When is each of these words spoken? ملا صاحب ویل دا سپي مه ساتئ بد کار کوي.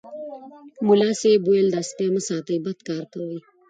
ملا 0.87 1.09
صاحب 1.21 1.41
ویل 1.45 1.67
دا 1.75 1.81
سپي 1.89 2.07
مه 2.13 2.21
ساتئ 2.27 2.57
بد 2.65 2.79
کار 2.87 3.03
کوي. 3.13 3.39